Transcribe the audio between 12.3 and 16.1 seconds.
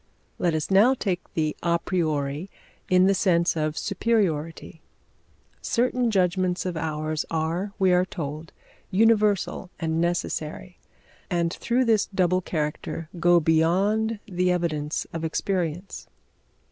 character go beyond the evidence of experience.